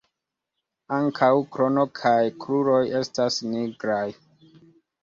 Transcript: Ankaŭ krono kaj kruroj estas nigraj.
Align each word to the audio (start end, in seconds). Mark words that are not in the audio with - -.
Ankaŭ 0.97 1.29
krono 1.57 1.85
kaj 2.01 2.17
kruroj 2.47 2.81
estas 3.03 3.41
nigraj. 3.53 4.05